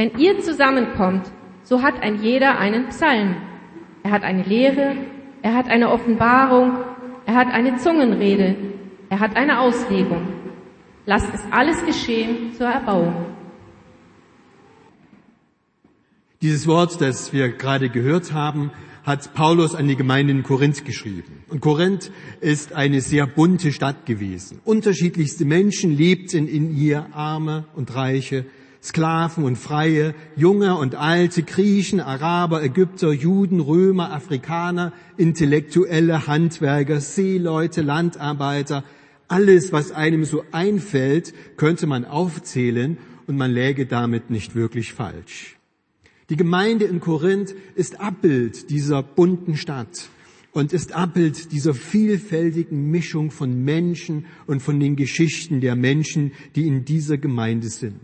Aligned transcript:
Wenn 0.00 0.16
ihr 0.18 0.40
zusammenkommt, 0.40 1.30
so 1.62 1.82
hat 1.82 2.02
ein 2.02 2.22
jeder 2.22 2.58
einen 2.58 2.88
Psalm. 2.88 3.36
Er 4.02 4.12
hat 4.12 4.22
eine 4.22 4.44
Lehre, 4.44 4.96
er 5.42 5.54
hat 5.54 5.68
eine 5.68 5.90
Offenbarung, 5.90 6.78
er 7.26 7.34
hat 7.34 7.48
eine 7.48 7.76
Zungenrede, 7.76 8.56
er 9.10 9.20
hat 9.20 9.36
eine 9.36 9.60
Auslegung. 9.60 10.26
Lasst 11.04 11.28
es 11.34 11.42
alles 11.50 11.84
geschehen 11.84 12.54
zur 12.56 12.68
Erbauung. 12.68 13.26
Dieses 16.40 16.66
Wort, 16.66 16.98
das 17.02 17.34
wir 17.34 17.50
gerade 17.50 17.90
gehört 17.90 18.32
haben, 18.32 18.70
hat 19.04 19.34
Paulus 19.34 19.74
an 19.74 19.86
die 19.86 19.96
Gemeinde 19.96 20.32
in 20.32 20.42
Korinth 20.44 20.86
geschrieben. 20.86 21.44
Und 21.50 21.60
Korinth 21.60 22.10
ist 22.40 22.72
eine 22.72 23.02
sehr 23.02 23.26
bunte 23.26 23.70
Stadt 23.70 24.06
gewesen. 24.06 24.60
Unterschiedlichste 24.64 25.44
Menschen 25.44 25.94
lebten 25.94 26.48
in 26.48 26.74
ihr, 26.74 27.04
Arme 27.12 27.66
und 27.74 27.94
Reiche, 27.94 28.46
Sklaven 28.82 29.44
und 29.44 29.56
Freie, 29.56 30.14
Junge 30.36 30.76
und 30.76 30.94
Alte, 30.94 31.42
Griechen, 31.42 32.00
Araber, 32.00 32.62
Ägypter, 32.62 33.12
Juden, 33.12 33.60
Römer, 33.60 34.12
Afrikaner, 34.12 34.92
Intellektuelle, 35.18 36.26
Handwerker, 36.26 37.00
Seeleute, 37.00 37.82
Landarbeiter. 37.82 38.84
Alles, 39.28 39.72
was 39.72 39.92
einem 39.92 40.24
so 40.24 40.44
einfällt, 40.50 41.34
könnte 41.56 41.86
man 41.86 42.04
aufzählen 42.06 42.96
und 43.26 43.36
man 43.36 43.52
läge 43.52 43.86
damit 43.86 44.30
nicht 44.30 44.54
wirklich 44.54 44.94
falsch. 44.94 45.56
Die 46.30 46.36
Gemeinde 46.36 46.86
in 46.86 47.00
Korinth 47.00 47.54
ist 47.74 48.00
Abbild 48.00 48.70
dieser 48.70 49.02
bunten 49.02 49.56
Stadt 49.56 50.08
und 50.52 50.72
ist 50.72 50.92
Abbild 50.92 51.52
dieser 51.52 51.74
vielfältigen 51.74 52.90
Mischung 52.90 53.30
von 53.30 53.62
Menschen 53.64 54.26
und 54.46 54.62
von 54.62 54.80
den 54.80 54.96
Geschichten 54.96 55.60
der 55.60 55.76
Menschen, 55.76 56.32
die 56.56 56.66
in 56.66 56.84
dieser 56.84 57.18
Gemeinde 57.18 57.68
sind. 57.68 58.00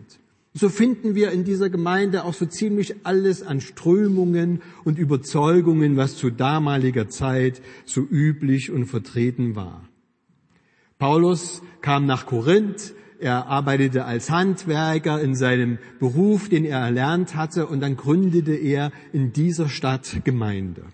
So 0.59 0.71
finden 0.71 1.15
wir 1.15 1.33
in 1.33 1.45
dieser 1.45 1.69
Gemeinde 1.69 2.25
auch 2.25 2.33
so 2.33 2.47
ziemlich 2.47 3.05
alles 3.05 3.43
an 3.43 3.61
Strömungen 3.61 4.63
und 4.85 4.99
Überzeugungen, 4.99 5.99
was 5.99 6.17
zu 6.17 6.31
damaliger 6.31 7.11
Zeit 7.11 7.61
so 7.85 8.01
üblich 8.01 8.71
und 8.71 8.87
vertreten 8.87 9.55
war. 9.55 9.87
Paulus 10.99 11.61
kam 11.83 12.07
nach 12.07 12.25
Korinth, 12.25 12.95
er 13.19 13.49
arbeitete 13.49 14.07
als 14.07 14.31
Handwerker 14.31 15.21
in 15.21 15.35
seinem 15.35 15.77
Beruf, 15.99 16.49
den 16.49 16.65
er 16.65 16.79
erlernt 16.79 17.37
hatte, 17.37 17.67
und 17.67 17.81
dann 17.81 17.99
gründete 17.99 18.55
er 18.55 18.93
in 19.13 19.35
dieser 19.35 19.69
Stadt 19.69 20.23
Gemeinde. 20.25 20.85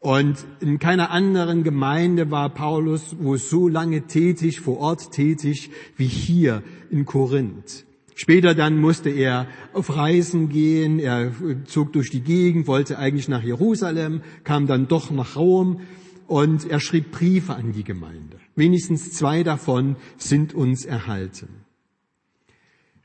Und 0.00 0.36
in 0.60 0.78
keiner 0.78 1.10
anderen 1.10 1.64
Gemeinde 1.64 2.30
war 2.30 2.50
Paulus 2.50 3.16
wo 3.18 3.38
so 3.38 3.68
lange 3.68 4.02
tätig, 4.02 4.60
vor 4.60 4.76
Ort 4.80 5.12
tätig, 5.12 5.70
wie 5.96 6.08
hier 6.08 6.62
in 6.90 7.06
Korinth. 7.06 7.85
Später 8.18 8.54
dann 8.54 8.80
musste 8.80 9.10
er 9.10 9.46
auf 9.74 9.94
Reisen 9.94 10.48
gehen, 10.48 10.98
er 10.98 11.32
zog 11.66 11.92
durch 11.92 12.08
die 12.08 12.22
Gegend, 12.22 12.66
wollte 12.66 12.98
eigentlich 12.98 13.28
nach 13.28 13.42
Jerusalem, 13.42 14.22
kam 14.42 14.66
dann 14.66 14.88
doch 14.88 15.10
nach 15.10 15.36
Rom 15.36 15.80
und 16.26 16.68
er 16.68 16.80
schrieb 16.80 17.12
Briefe 17.12 17.54
an 17.54 17.72
die 17.72 17.84
Gemeinde. 17.84 18.38
Wenigstens 18.54 19.12
zwei 19.12 19.42
davon 19.42 19.96
sind 20.16 20.54
uns 20.54 20.86
erhalten. 20.86 21.48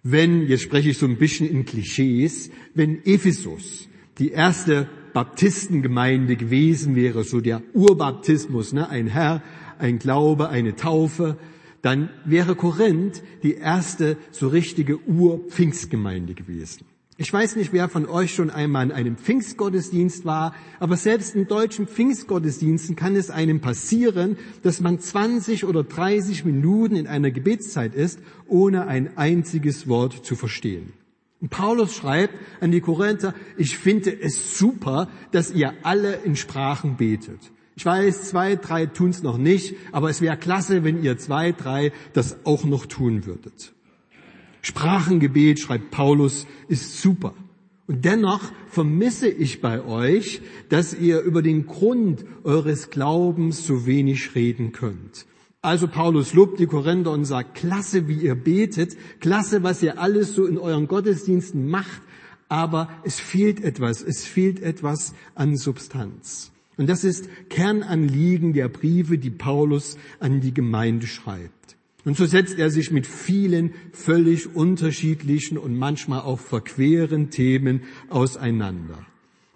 Wenn, 0.01 0.47
jetzt 0.47 0.63
spreche 0.63 0.91
ich 0.91 0.97
so 0.97 1.07
ein 1.07 1.17
bisschen 1.17 1.49
in 1.49 1.65
Klischees, 1.65 2.49
wenn 2.73 3.05
Ephesus 3.05 3.89
die 4.17 4.29
erste 4.29 4.87
Baptistengemeinde 5.13 6.37
gewesen 6.37 6.95
wäre, 6.95 7.25
so 7.25 7.41
der 7.41 7.61
Urbaptismus, 7.73 8.71
ne, 8.71 8.89
ein 8.89 9.07
Herr, 9.07 9.43
ein 9.77 9.99
Glaube, 9.99 10.47
eine 10.47 10.77
Taufe, 10.77 11.37
dann 11.81 12.09
wäre 12.25 12.55
Korinth 12.55 13.23
die 13.43 13.55
erste 13.55 14.17
so 14.31 14.47
richtige 14.47 14.99
Ur-Pfingstgemeinde 15.07 16.33
gewesen. 16.33 16.85
Ich 17.17 17.31
weiß 17.31 17.55
nicht, 17.55 17.71
wer 17.71 17.87
von 17.87 18.07
euch 18.07 18.33
schon 18.33 18.49
einmal 18.49 18.85
in 18.85 18.91
einem 18.91 19.15
Pfingstgottesdienst 19.15 20.25
war, 20.25 20.55
aber 20.79 20.97
selbst 20.97 21.35
in 21.35 21.47
deutschen 21.47 21.85
Pfingstgottesdiensten 21.85 22.95
kann 22.95 23.15
es 23.15 23.29
einem 23.29 23.61
passieren, 23.61 24.37
dass 24.63 24.81
man 24.81 24.99
20 24.99 25.65
oder 25.65 25.83
30 25.83 26.45
Minuten 26.45 26.95
in 26.95 27.05
einer 27.05 27.29
Gebetszeit 27.29 27.93
ist, 27.93 28.19
ohne 28.47 28.87
ein 28.87 29.17
einziges 29.17 29.87
Wort 29.87 30.25
zu 30.25 30.35
verstehen. 30.35 30.93
Und 31.41 31.49
Paulus 31.49 31.95
schreibt 31.95 32.33
an 32.59 32.71
die 32.71 32.81
Korinther, 32.81 33.35
ich 33.55 33.77
finde 33.77 34.19
es 34.19 34.57
super, 34.57 35.07
dass 35.31 35.51
ihr 35.51 35.73
alle 35.83 36.13
in 36.23 36.35
Sprachen 36.35 36.97
betet. 36.97 37.51
Ich 37.81 37.85
weiß, 37.87 38.25
zwei, 38.25 38.57
drei 38.57 38.85
tun 38.85 39.09
es 39.09 39.23
noch 39.23 39.39
nicht, 39.39 39.75
aber 39.91 40.11
es 40.11 40.21
wäre 40.21 40.37
klasse, 40.37 40.83
wenn 40.83 41.01
ihr 41.01 41.17
zwei, 41.17 41.51
drei 41.51 41.91
das 42.13 42.45
auch 42.45 42.63
noch 42.63 42.85
tun 42.85 43.25
würdet. 43.25 43.73
Sprachengebet, 44.61 45.59
schreibt 45.59 45.89
Paulus, 45.89 46.45
ist 46.67 47.01
super. 47.01 47.33
Und 47.87 48.05
dennoch 48.05 48.51
vermisse 48.67 49.29
ich 49.29 49.61
bei 49.61 49.83
euch, 49.83 50.43
dass 50.69 50.93
ihr 50.93 51.21
über 51.21 51.41
den 51.41 51.65
Grund 51.65 52.23
eures 52.43 52.91
Glaubens 52.91 53.65
so 53.65 53.87
wenig 53.87 54.35
reden 54.35 54.73
könnt. 54.73 55.25
Also 55.63 55.87
Paulus 55.87 56.35
lobt 56.35 56.59
die 56.59 56.67
Korinther 56.67 57.09
und 57.09 57.25
sagt, 57.25 57.55
klasse, 57.55 58.07
wie 58.07 58.19
ihr 58.19 58.35
betet, 58.35 58.95
klasse, 59.19 59.63
was 59.63 59.81
ihr 59.81 59.99
alles 59.99 60.35
so 60.35 60.45
in 60.45 60.59
euren 60.59 60.87
Gottesdiensten 60.87 61.67
macht, 61.67 62.03
aber 62.47 62.89
es 63.03 63.19
fehlt 63.19 63.59
etwas, 63.59 64.03
es 64.03 64.23
fehlt 64.23 64.61
etwas 64.61 65.15
an 65.33 65.57
Substanz. 65.57 66.51
Und 66.81 66.87
das 66.87 67.03
ist 67.03 67.29
Kernanliegen 67.49 68.53
der 68.53 68.67
Briefe, 68.67 69.19
die 69.19 69.29
Paulus 69.29 69.99
an 70.19 70.41
die 70.41 70.51
Gemeinde 70.51 71.05
schreibt. 71.05 71.77
Und 72.05 72.17
so 72.17 72.25
setzt 72.25 72.57
er 72.57 72.71
sich 72.71 72.89
mit 72.89 73.05
vielen 73.05 73.75
völlig 73.91 74.55
unterschiedlichen 74.55 75.59
und 75.59 75.77
manchmal 75.77 76.21
auch 76.21 76.39
verqueren 76.39 77.29
Themen 77.29 77.81
auseinander. 78.09 78.97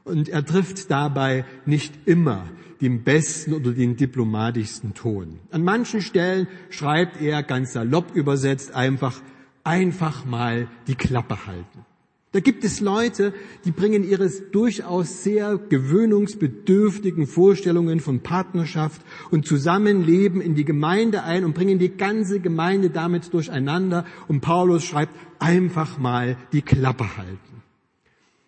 Und 0.04 0.30
er 0.30 0.46
trifft 0.46 0.92
dabei 0.92 1.46
nicht 1.66 1.96
immer 2.06 2.48
den 2.80 3.04
besten 3.04 3.54
oder 3.54 3.72
den 3.72 3.96
diplomatischsten 3.96 4.94
Ton. 4.94 5.40
An 5.50 5.64
manchen 5.64 6.02
Stellen 6.02 6.48
schreibt 6.70 7.20
er 7.20 7.42
ganz 7.42 7.74
salopp 7.74 8.16
übersetzt 8.16 8.76
einfach, 8.76 9.20
einfach 9.64 10.26
mal 10.26 10.68
die 10.86 10.94
Klappe 10.94 11.48
halten. 11.48 11.86
Da 12.36 12.42
gibt 12.42 12.66
es 12.66 12.82
Leute, 12.82 13.34
die 13.64 13.72
bringen 13.72 14.04
ihre 14.04 14.30
durchaus 14.30 15.24
sehr 15.24 15.58
gewöhnungsbedürftigen 15.58 17.28
Vorstellungen 17.28 18.02
von 18.02 18.20
Partnerschaft 18.20 19.00
und 19.32 19.48
Zusammenleben 19.48 20.42
in 20.42 20.54
die 20.54 20.66
Gemeinde 20.66 21.24
ein 21.24 21.46
und 21.46 21.54
bringen 21.54 21.80
die 21.80 21.96
ganze 21.96 22.42
Gemeinde 22.42 22.90
damit 22.90 23.34
durcheinander. 23.34 24.04
Und 24.28 24.42
Paulus 24.42 24.84
schreibt 24.84 25.14
einfach 25.40 25.98
mal 25.98 26.36
die 26.52 26.62
Klappe 26.62 27.16
halten. 27.16 27.64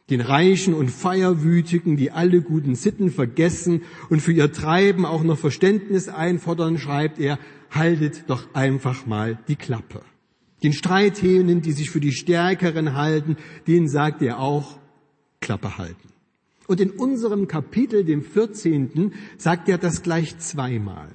Den 0.09 0.19
Reichen 0.19 0.73
und 0.73 0.91
Feierwütigen, 0.91 1.95
die 1.95 2.11
alle 2.11 2.41
guten 2.41 2.75
Sitten 2.75 3.09
vergessen 3.09 3.83
und 4.09 4.21
für 4.21 4.33
ihr 4.33 4.51
Treiben 4.51 5.05
auch 5.05 5.23
noch 5.23 5.37
Verständnis 5.37 6.09
einfordern, 6.09 6.77
schreibt 6.77 7.19
er, 7.19 7.39
haltet 7.71 8.25
doch 8.27 8.53
einfach 8.53 9.05
mal 9.05 9.39
die 9.47 9.55
Klappe. 9.55 10.01
Den 10.63 10.73
Streithähnen, 10.73 11.61
die 11.61 11.71
sich 11.71 11.89
für 11.89 11.99
die 11.99 12.11
Stärkeren 12.11 12.95
halten, 12.95 13.37
denen 13.67 13.87
sagt 13.87 14.21
er 14.21 14.39
auch, 14.39 14.79
Klappe 15.39 15.77
halten. 15.77 16.09
Und 16.67 16.81
in 16.81 16.91
unserem 16.91 17.47
Kapitel, 17.47 18.03
dem 18.03 18.23
14., 18.23 19.13
sagt 19.37 19.69
er 19.69 19.77
das 19.77 20.01
gleich 20.01 20.37
zweimal. 20.39 21.09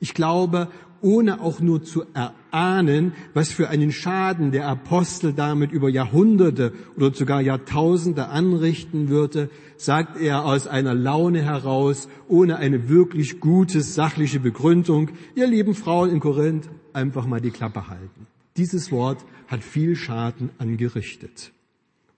Ich 0.00 0.14
glaube, 0.14 0.68
ohne 1.04 1.40
auch 1.42 1.60
nur 1.60 1.82
zu 1.82 2.04
erahnen, 2.14 3.12
was 3.34 3.52
für 3.52 3.68
einen 3.68 3.92
Schaden 3.92 4.52
der 4.52 4.66
Apostel 4.66 5.34
damit 5.34 5.70
über 5.70 5.90
Jahrhunderte 5.90 6.72
oder 6.96 7.12
sogar 7.12 7.42
Jahrtausende 7.42 8.28
anrichten 8.28 9.10
würde, 9.10 9.50
sagt 9.76 10.18
er 10.18 10.46
aus 10.46 10.66
einer 10.66 10.94
Laune 10.94 11.42
heraus, 11.42 12.08
ohne 12.26 12.56
eine 12.56 12.88
wirklich 12.88 13.38
gute 13.38 13.82
sachliche 13.82 14.40
Begründung, 14.40 15.10
ihr 15.34 15.46
lieben 15.46 15.74
Frauen 15.74 16.10
in 16.10 16.20
Korinth, 16.20 16.70
einfach 16.94 17.26
mal 17.26 17.40
die 17.40 17.50
Klappe 17.50 17.88
halten. 17.88 18.26
Dieses 18.56 18.92
Wort 18.92 19.24
hat 19.48 19.62
viel 19.62 19.96
Schaden 19.96 20.50
angerichtet. 20.58 21.52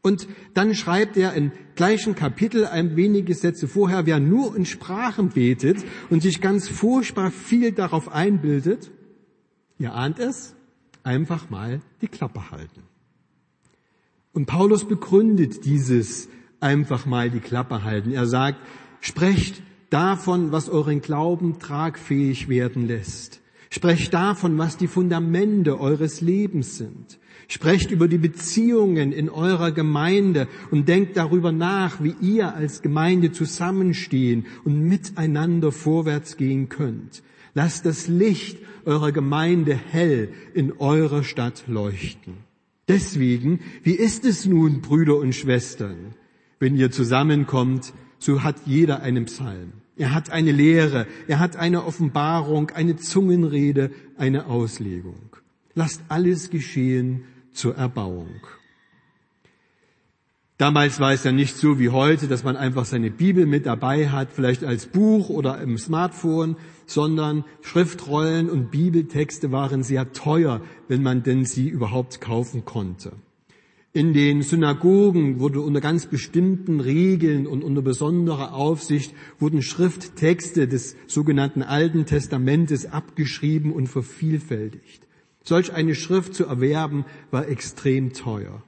Und 0.02 0.28
dann 0.54 0.74
schreibt 0.74 1.16
er 1.16 1.34
im 1.34 1.50
gleichen 1.74 2.14
Kapitel 2.14 2.64
ein 2.64 2.94
wenige 2.94 3.34
Sätze 3.34 3.66
vorher, 3.66 4.06
wer 4.06 4.20
nur 4.20 4.54
in 4.54 4.64
Sprachen 4.64 5.30
betet 5.30 5.78
und 6.10 6.22
sich 6.22 6.40
ganz 6.40 6.68
furchtbar 6.68 7.32
viel 7.32 7.72
darauf 7.72 8.12
einbildet, 8.12 8.92
ihr 9.78 9.94
ahnt 9.94 10.20
es, 10.20 10.54
einfach 11.02 11.50
mal 11.50 11.80
die 12.02 12.08
Klappe 12.08 12.52
halten. 12.52 12.82
Und 14.32 14.46
Paulus 14.46 14.86
begründet 14.86 15.64
dieses 15.64 16.28
einfach 16.60 17.06
mal 17.06 17.30
die 17.30 17.40
Klappe 17.40 17.82
halten. 17.82 18.12
Er 18.12 18.26
sagt, 18.26 18.58
sprecht 19.00 19.62
davon, 19.90 20.52
was 20.52 20.68
euren 20.68 21.00
Glauben 21.00 21.58
tragfähig 21.58 22.48
werden 22.48 22.86
lässt. 22.86 23.40
Sprecht 23.70 24.14
davon, 24.14 24.58
was 24.58 24.76
die 24.76 24.86
Fundamente 24.86 25.80
eures 25.80 26.20
Lebens 26.20 26.78
sind. 26.78 27.18
Sprecht 27.48 27.90
über 27.90 28.08
die 28.08 28.18
Beziehungen 28.18 29.12
in 29.12 29.28
eurer 29.28 29.70
Gemeinde 29.70 30.48
und 30.70 30.88
denkt 30.88 31.16
darüber 31.16 31.52
nach, 31.52 32.02
wie 32.02 32.14
ihr 32.20 32.54
als 32.54 32.82
Gemeinde 32.82 33.32
zusammenstehen 33.32 34.46
und 34.64 34.80
miteinander 34.80 35.70
vorwärts 35.70 36.36
gehen 36.36 36.68
könnt. 36.68 37.22
Lasst 37.54 37.86
das 37.86 38.08
Licht 38.08 38.58
eurer 38.84 39.12
Gemeinde 39.12 39.74
hell 39.74 40.30
in 40.54 40.72
eurer 40.72 41.24
Stadt 41.24 41.64
leuchten. 41.66 42.34
Deswegen, 42.88 43.60
wie 43.82 43.94
ist 43.94 44.24
es 44.24 44.46
nun, 44.46 44.80
Brüder 44.80 45.16
und 45.16 45.34
Schwestern, 45.34 46.14
wenn 46.60 46.76
ihr 46.76 46.90
zusammenkommt, 46.90 47.92
so 48.18 48.42
hat 48.42 48.56
jeder 48.66 49.02
einen 49.02 49.24
Psalm. 49.26 49.72
Er 49.96 50.14
hat 50.14 50.30
eine 50.30 50.52
Lehre, 50.52 51.06
er 51.26 51.38
hat 51.38 51.56
eine 51.56 51.84
Offenbarung, 51.84 52.70
eine 52.70 52.96
Zungenrede, 52.96 53.90
eine 54.18 54.46
Auslegung. 54.46 55.36
Lasst 55.74 56.02
alles 56.08 56.50
geschehen 56.50 57.24
zur 57.52 57.76
Erbauung. 57.76 58.46
Damals 60.58 61.00
war 61.00 61.12
es 61.12 61.24
ja 61.24 61.32
nicht 61.32 61.56
so 61.56 61.78
wie 61.78 61.90
heute, 61.90 62.28
dass 62.28 62.42
man 62.42 62.56
einfach 62.56 62.86
seine 62.86 63.10
Bibel 63.10 63.44
mit 63.44 63.66
dabei 63.66 64.08
hat, 64.08 64.28
vielleicht 64.32 64.64
als 64.64 64.86
Buch 64.86 65.28
oder 65.28 65.60
im 65.60 65.76
Smartphone, 65.76 66.56
sondern 66.86 67.44
Schriftrollen 67.60 68.48
und 68.48 68.70
Bibeltexte 68.70 69.52
waren 69.52 69.82
sehr 69.82 70.12
teuer, 70.12 70.62
wenn 70.88 71.02
man 71.02 71.22
denn 71.22 71.44
sie 71.44 71.68
überhaupt 71.68 72.22
kaufen 72.22 72.64
konnte. 72.64 73.12
In 73.96 74.12
den 74.12 74.42
Synagogen 74.42 75.40
wurde 75.40 75.62
unter 75.62 75.80
ganz 75.80 76.04
bestimmten 76.04 76.80
Regeln 76.80 77.46
und 77.46 77.64
unter 77.64 77.80
besonderer 77.80 78.52
Aufsicht 78.52 79.14
wurden 79.38 79.62
Schrifttexte 79.62 80.68
des 80.68 80.96
sogenannten 81.06 81.62
Alten 81.62 82.04
Testamentes 82.04 82.84
abgeschrieben 82.84 83.72
und 83.72 83.86
vervielfältigt. 83.86 85.06
Solch 85.42 85.72
eine 85.72 85.94
Schrift 85.94 86.34
zu 86.34 86.44
erwerben 86.44 87.06
war 87.30 87.48
extrem 87.48 88.12
teuer. 88.12 88.62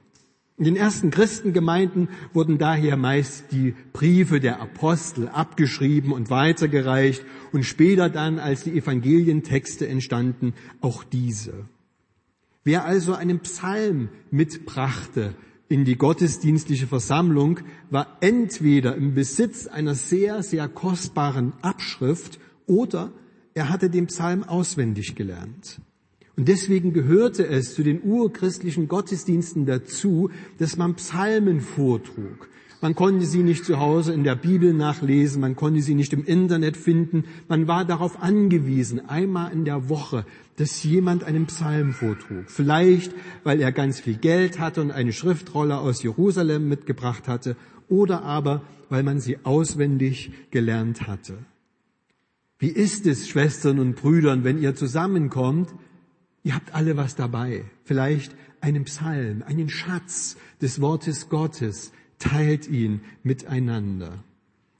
In 0.57 0.63
den 0.63 0.75
ersten 0.75 1.11
Christengemeinden 1.11 2.09
wurden 2.33 2.57
daher 2.57 2.97
meist 2.97 3.51
die 3.51 3.75
Briefe 3.93 4.39
der 4.39 4.59
Apostel 4.59 5.27
abgeschrieben 5.27 6.11
und 6.11 6.31
weitergereicht 6.31 7.23
und 7.51 7.65
später 7.65 8.09
dann, 8.09 8.39
als 8.39 8.63
die 8.63 8.75
Evangelientexte 8.75 9.87
entstanden, 9.87 10.55
auch 10.81 11.03
diese. 11.03 11.65
Wer 12.63 12.85
also 12.85 13.13
einen 13.13 13.39
Psalm 13.39 14.09
mitbrachte 14.31 15.35
in 15.69 15.85
die 15.85 15.95
gottesdienstliche 15.95 16.87
Versammlung, 16.87 17.59
war 17.89 18.17
entweder 18.21 18.95
im 18.95 19.13
Besitz 19.13 19.67
einer 19.67 19.95
sehr, 19.95 20.43
sehr 20.43 20.67
kostbaren 20.67 21.53
Abschrift 21.61 22.39
oder 22.65 23.13
er 23.53 23.69
hatte 23.69 23.89
den 23.89 24.07
Psalm 24.07 24.43
auswendig 24.43 25.15
gelernt. 25.15 25.79
Und 26.35 26.47
deswegen 26.47 26.93
gehörte 26.93 27.45
es 27.45 27.75
zu 27.75 27.83
den 27.83 28.01
urchristlichen 28.01 28.87
Gottesdiensten 28.87 29.65
dazu, 29.65 30.29
dass 30.57 30.77
man 30.77 30.95
Psalmen 30.95 31.59
vortrug. 31.59 32.49
Man 32.81 32.95
konnte 32.95 33.25
sie 33.25 33.43
nicht 33.43 33.65
zu 33.65 33.79
Hause 33.79 34.13
in 34.13 34.23
der 34.23 34.35
Bibel 34.35 34.73
nachlesen, 34.73 35.41
man 35.41 35.55
konnte 35.55 35.81
sie 35.81 35.95
nicht 35.95 36.13
im 36.13 36.23
Internet 36.23 36.77
finden. 36.77 37.25
Man 37.47 37.67
war 37.67 37.83
darauf 37.83 38.21
angewiesen, 38.21 39.09
einmal 39.09 39.51
in 39.51 39.65
der 39.65 39.89
Woche, 39.89 40.25
dass 40.55 40.83
jemand 40.83 41.23
einen 41.25 41.45
Psalm 41.47 41.91
vortrug. 41.91 42.45
Vielleicht, 42.47 43.13
weil 43.43 43.59
er 43.59 43.73
ganz 43.73 43.99
viel 43.99 44.15
Geld 44.15 44.59
hatte 44.59 44.81
und 44.81 44.91
eine 44.91 45.11
Schriftrolle 45.11 45.77
aus 45.77 46.03
Jerusalem 46.03 46.69
mitgebracht 46.69 47.27
hatte, 47.27 47.57
oder 47.89 48.23
aber, 48.23 48.61
weil 48.89 49.03
man 49.03 49.19
sie 49.19 49.37
auswendig 49.43 50.31
gelernt 50.51 51.07
hatte. 51.07 51.37
Wie 52.59 52.69
ist 52.69 53.05
es, 53.05 53.27
Schwestern 53.27 53.79
und 53.79 53.95
Brüdern, 53.95 54.43
wenn 54.43 54.61
ihr 54.61 54.75
zusammenkommt, 54.75 55.69
Ihr 56.43 56.55
habt 56.55 56.73
alle 56.73 56.97
was 56.97 57.15
dabei. 57.15 57.65
Vielleicht 57.83 58.35
einen 58.61 58.85
Psalm, 58.85 59.43
einen 59.45 59.69
Schatz 59.69 60.37
des 60.61 60.81
Wortes 60.81 61.29
Gottes. 61.29 61.91
Teilt 62.19 62.67
ihn 62.67 63.01
miteinander. 63.23 64.23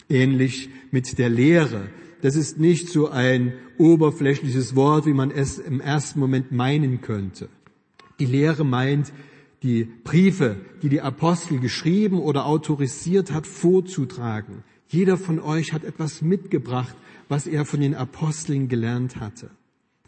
Ähnlich 0.10 0.70
mit 0.92 1.18
der 1.18 1.30
Lehre. 1.30 1.90
Das 2.22 2.36
ist 2.36 2.60
nicht 2.60 2.90
so 2.90 3.10
ein 3.10 3.54
oberflächliches 3.78 4.76
Wort, 4.76 5.06
wie 5.06 5.14
man 5.14 5.32
es 5.32 5.58
im 5.58 5.80
ersten 5.80 6.20
Moment 6.20 6.52
meinen 6.52 7.02
könnte. 7.02 7.50
Die 8.20 8.26
Lehre 8.26 8.66
meint, 8.66 9.14
die 9.64 9.86
Briefe, 10.04 10.58
die 10.82 10.90
die 10.90 11.02
Apostel 11.02 11.60
geschrieben 11.60 12.20
oder 12.20 12.46
autorisiert 12.46 13.32
hat, 13.32 13.48
vorzutragen. 13.48 14.64
Jeder 14.90 15.18
von 15.18 15.40
euch 15.40 15.74
hat 15.74 15.84
etwas 15.84 16.22
mitgebracht, 16.22 16.96
was 17.30 17.48
er 17.48 17.66
von 17.66 17.80
den 17.80 17.96
Aposteln 17.96 18.68
gelernt 18.68 19.18
hatte 19.18 19.50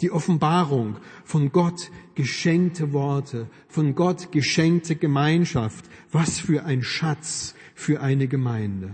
die 0.01 0.11
Offenbarung 0.11 0.97
von 1.23 1.51
Gott 1.51 1.91
geschenkte 2.15 2.93
Worte, 2.93 3.47
von 3.67 3.95
Gott 3.95 4.31
geschenkte 4.31 4.95
Gemeinschaft. 4.95 5.85
Was 6.11 6.39
für 6.39 6.65
ein 6.65 6.83
Schatz 6.83 7.55
für 7.75 8.01
eine 8.01 8.27
Gemeinde. 8.27 8.93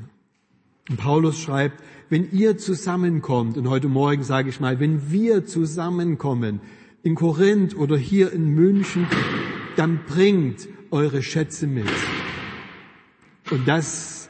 Und 0.90 0.98
Paulus 0.98 1.40
schreibt, 1.40 1.84
wenn 2.10 2.32
ihr 2.32 2.58
zusammenkommt, 2.58 3.58
und 3.58 3.68
heute 3.68 3.90
Morgen 3.90 4.24
sage 4.24 4.50
ich 4.50 4.60
mal, 4.60 4.80
wenn 4.80 5.12
wir 5.12 5.46
zusammenkommen, 5.46 6.62
in 7.04 7.16
Korinth 7.16 7.76
oder 7.76 7.98
hier 7.98 8.32
in 8.32 8.54
München, 8.54 9.08
dann 9.76 10.02
bringt 10.06 10.68
eure 10.92 11.22
Schätze 11.22 11.68
mit. 11.68 11.88
Und 13.52 13.68
das 13.68 14.30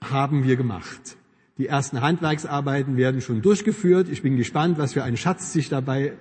haben 0.00 0.44
wir 0.44 0.56
gemacht. 0.56 1.16
Die 1.58 1.66
ersten 1.66 2.02
Handwerksarbeiten 2.02 2.96
werden 2.96 3.20
schon 3.20 3.40
durchgeführt. 3.40 4.08
Ich 4.10 4.22
bin 4.22 4.36
gespannt, 4.36 4.78
was 4.78 4.92
für 4.92 5.04
ein 5.04 5.16
Schatz 5.16 5.52
sich 5.52 5.68
dabei 5.70 6.12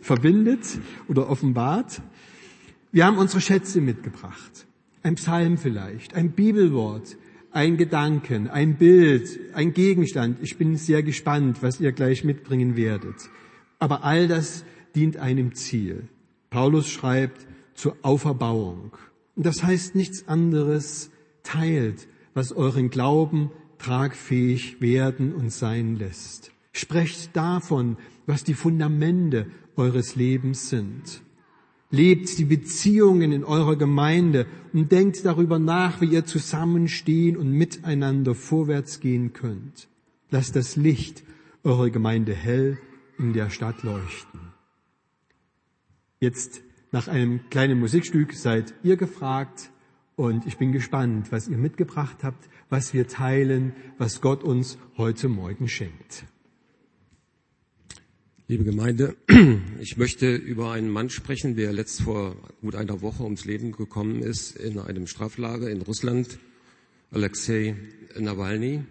verbindet 0.00 0.78
oder 1.08 1.28
offenbart. 1.28 2.00
Wir 2.92 3.06
haben 3.06 3.18
unsere 3.18 3.40
Schätze 3.40 3.80
mitgebracht. 3.80 4.66
Ein 5.02 5.16
Psalm 5.16 5.58
vielleicht, 5.58 6.14
ein 6.14 6.30
Bibelwort, 6.30 7.16
ein 7.50 7.76
Gedanken, 7.76 8.48
ein 8.48 8.76
Bild, 8.76 9.38
ein 9.54 9.72
Gegenstand. 9.72 10.38
Ich 10.40 10.56
bin 10.56 10.76
sehr 10.76 11.02
gespannt, 11.02 11.62
was 11.62 11.80
ihr 11.80 11.92
gleich 11.92 12.22
mitbringen 12.22 12.76
werdet. 12.76 13.16
Aber 13.80 14.04
all 14.04 14.28
das 14.28 14.64
dient 14.94 15.16
einem 15.16 15.54
Ziel. 15.54 16.08
Paulus 16.50 16.88
schreibt 16.88 17.46
zur 17.74 17.96
Auferbauung. 18.02 18.92
Und 19.34 19.46
das 19.46 19.64
heißt 19.64 19.96
nichts 19.96 20.28
anderes, 20.28 21.10
teilt, 21.42 22.06
was 22.34 22.52
euren 22.52 22.90
Glauben 22.90 23.50
tragfähig 23.84 24.80
werden 24.80 25.34
und 25.34 25.50
sein 25.50 25.96
lässt. 25.96 26.52
Sprecht 26.72 27.36
davon, 27.36 27.98
was 28.26 28.42
die 28.42 28.54
Fundamente 28.54 29.46
eures 29.76 30.16
Lebens 30.16 30.70
sind. 30.70 31.20
Lebt 31.90 32.38
die 32.38 32.46
Beziehungen 32.46 33.30
in 33.30 33.44
eurer 33.44 33.76
Gemeinde 33.76 34.46
und 34.72 34.90
denkt 34.90 35.24
darüber 35.26 35.58
nach, 35.58 36.00
wie 36.00 36.06
ihr 36.06 36.24
zusammenstehen 36.24 37.36
und 37.36 37.50
miteinander 37.50 38.34
vorwärts 38.34 39.00
gehen 39.00 39.34
könnt. 39.34 39.86
Lasst 40.30 40.56
das 40.56 40.76
Licht 40.76 41.22
eurer 41.62 41.90
Gemeinde 41.90 42.32
hell 42.32 42.78
in 43.18 43.34
der 43.34 43.50
Stadt 43.50 43.82
leuchten. 43.82 44.40
Jetzt 46.20 46.62
nach 46.90 47.06
einem 47.06 47.50
kleinen 47.50 47.80
Musikstück 47.80 48.32
seid 48.32 48.72
ihr 48.82 48.96
gefragt 48.96 49.70
und 50.16 50.46
ich 50.46 50.58
bin 50.58 50.72
gespannt, 50.72 51.32
was 51.32 51.48
ihr 51.48 51.58
mitgebracht 51.58 52.18
habt 52.22 52.48
was 52.74 52.92
wir 52.92 53.06
teilen, 53.06 53.72
was 53.98 54.20
Gott 54.20 54.42
uns 54.42 54.78
heute 54.96 55.28
Morgen 55.28 55.68
schenkt. 55.68 56.24
Liebe 58.48 58.64
Gemeinde, 58.64 59.16
ich 59.80 59.96
möchte 59.96 60.34
über 60.34 60.72
einen 60.72 60.90
Mann 60.90 61.08
sprechen, 61.08 61.56
der 61.56 61.72
letzt 61.72 62.02
vor 62.02 62.36
gut 62.60 62.74
einer 62.74 63.00
Woche 63.00 63.22
ums 63.22 63.44
Leben 63.44 63.70
gekommen 63.70 64.22
ist 64.22 64.56
in 64.56 64.78
einem 64.78 65.06
Straflager 65.06 65.70
in 65.70 65.82
Russland, 65.82 66.40
Alexei 67.10 67.76
Nawalny. 68.18 68.82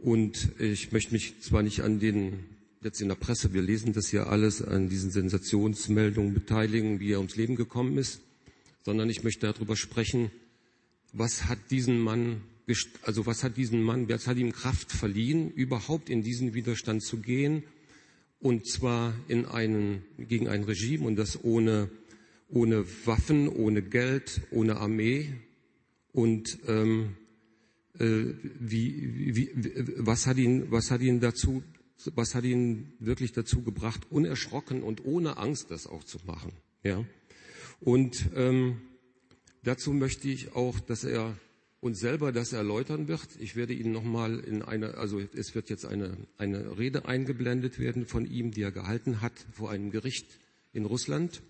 Und 0.00 0.58
ich 0.58 0.90
möchte 0.92 1.12
mich 1.12 1.40
zwar 1.40 1.62
nicht 1.62 1.82
an 1.82 2.00
den, 2.00 2.40
jetzt 2.82 3.00
in 3.00 3.08
der 3.08 3.14
Presse, 3.16 3.52
wir 3.52 3.60
lesen 3.62 3.92
das 3.92 4.10
ja 4.10 4.24
alles, 4.24 4.60
an 4.62 4.88
diesen 4.88 5.10
Sensationsmeldungen 5.10 6.32
beteiligen, 6.32 6.98
wie 6.98 7.12
er 7.12 7.18
ums 7.18 7.36
Leben 7.36 7.54
gekommen 7.54 7.98
ist, 7.98 8.22
sondern 8.82 9.08
ich 9.10 9.22
möchte 9.22 9.52
darüber 9.52 9.76
sprechen, 9.76 10.30
was 11.12 11.44
hat 11.44 11.70
diesen 11.70 12.00
Mann 12.00 12.42
also 13.02 13.26
was 13.26 13.42
hat 13.42 13.56
diesen 13.56 13.82
Mann, 13.82 14.08
was 14.08 14.26
hat 14.26 14.36
ihm 14.36 14.52
Kraft 14.52 14.92
verliehen, 14.92 15.50
überhaupt 15.50 16.08
in 16.08 16.22
diesen 16.22 16.54
Widerstand 16.54 17.02
zu 17.02 17.18
gehen 17.18 17.64
und 18.40 18.66
zwar 18.66 19.14
in 19.28 19.46
einen, 19.46 20.02
gegen 20.18 20.48
ein 20.48 20.64
Regime 20.64 21.06
und 21.06 21.16
das 21.16 21.42
ohne, 21.44 21.90
ohne 22.48 22.84
Waffen, 23.06 23.48
ohne 23.48 23.82
Geld, 23.82 24.42
ohne 24.50 24.76
Armee 24.76 25.32
und 26.12 26.58
ähm, 26.66 27.16
äh, 27.98 28.24
wie, 28.58 29.36
wie, 29.36 29.50
was 29.98 30.26
hat 30.26 30.38
ihn, 30.38 30.70
was 30.70 30.90
hat 30.90 31.00
ihn 31.00 31.20
dazu, 31.20 31.62
was 32.14 32.34
hat 32.34 32.44
ihn 32.44 32.92
wirklich 32.98 33.32
dazu 33.32 33.62
gebracht, 33.62 34.06
unerschrocken 34.10 34.82
und 34.82 35.04
ohne 35.04 35.36
Angst 35.36 35.70
das 35.70 35.86
auch 35.86 36.04
zu 36.04 36.18
machen, 36.26 36.52
ja. 36.82 37.04
Und 37.84 38.30
ähm, 38.36 38.80
dazu 39.64 39.92
möchte 39.92 40.28
ich 40.28 40.54
auch, 40.54 40.78
dass 40.78 41.04
er 41.04 41.36
und 41.80 41.96
selber 41.96 42.30
das 42.30 42.52
erläutern 42.52 43.08
wird. 43.08 43.26
Ich 43.40 43.56
werde 43.56 43.72
Ihnen 43.72 43.90
nochmal 43.90 44.38
in 44.38 44.62
eine, 44.62 44.94
also 44.94 45.18
es 45.18 45.56
wird 45.56 45.68
jetzt 45.68 45.84
eine, 45.84 46.16
eine 46.38 46.78
Rede 46.78 47.06
eingeblendet 47.06 47.80
werden 47.80 48.06
von 48.06 48.24
ihm, 48.24 48.52
die 48.52 48.62
er 48.62 48.70
gehalten 48.70 49.20
hat 49.20 49.32
vor 49.50 49.72
einem 49.72 49.90
Gericht 49.90 50.38
in 50.72 50.84
Russland. 50.84 51.42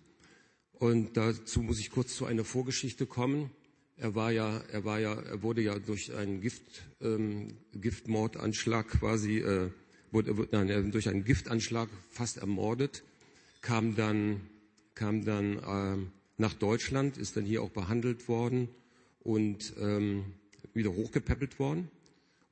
Und 0.72 1.18
dazu 1.18 1.60
muss 1.60 1.78
ich 1.78 1.90
kurz 1.90 2.16
zu 2.16 2.24
einer 2.24 2.44
Vorgeschichte 2.44 3.04
kommen. 3.04 3.50
Er 3.98 4.14
war 4.14 4.32
ja, 4.32 4.62
er 4.72 4.86
war 4.86 5.00
ja, 5.00 5.12
er 5.12 5.42
wurde 5.42 5.60
ja 5.60 5.78
durch 5.78 6.14
einen 6.14 6.40
Gift, 6.40 6.82
ähm, 7.02 7.48
Giftmordanschlag 7.74 8.88
quasi, 8.88 9.40
äh, 9.40 9.68
wurde, 10.12 10.48
nein, 10.50 10.90
durch 10.92 11.10
einen 11.10 11.24
Giftanschlag 11.24 11.90
fast 12.10 12.38
ermordet, 12.38 13.02
kam 13.60 13.96
dann, 13.96 14.40
kam 14.94 15.26
dann 15.26 15.58
äh, 15.58 16.21
nach 16.38 16.54
Deutschland, 16.54 17.16
ist 17.18 17.36
dann 17.36 17.44
hier 17.44 17.62
auch 17.62 17.70
behandelt 17.70 18.28
worden 18.28 18.68
und 19.20 19.74
ähm, 19.78 20.24
wieder 20.74 20.92
hochgepäppelt 20.92 21.58
worden. 21.58 21.90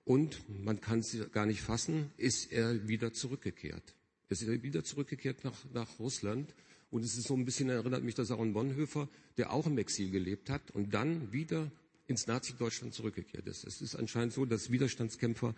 Und 0.04 0.42
man 0.64 0.80
kann 0.80 1.00
es 1.00 1.16
gar 1.32 1.46
nicht 1.46 1.60
fassen, 1.60 2.10
ist 2.16 2.52
er 2.52 2.88
wieder 2.88 3.12
zurückgekehrt. 3.12 3.94
Ist 4.28 4.42
er 4.42 4.62
wieder 4.62 4.84
zurückgekehrt 4.84 5.44
nach, 5.44 5.56
nach 5.72 5.99
Russland. 5.99 6.54
Und 6.90 7.04
es 7.04 7.16
ist 7.16 7.28
so 7.28 7.34
ein 7.34 7.44
bisschen, 7.44 7.68
erinnert 7.68 8.02
mich 8.02 8.14
das 8.14 8.30
auch 8.30 8.40
an 8.40 8.52
Bonhoeffer, 8.52 9.08
der 9.37 9.52
auch 9.52 9.66
im 9.66 9.78
Exil 9.78 10.10
gelebt 10.10 10.50
hat 10.50 10.70
und 10.72 10.92
dann 10.92 11.32
wieder 11.32 11.70
ins 12.08 12.26
Nazi-Deutschland 12.26 12.92
zurückgekehrt 12.92 13.46
ist. 13.46 13.64
Es 13.64 13.80
ist 13.80 13.94
anscheinend 13.94 14.32
so, 14.32 14.44
dass 14.44 14.72
Widerstandskämpfer 14.72 15.54